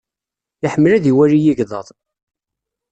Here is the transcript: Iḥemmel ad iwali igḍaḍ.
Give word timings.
Iḥemmel 0.65 0.91
ad 0.93 1.05
iwali 1.11 1.39
igḍaḍ. 1.51 1.87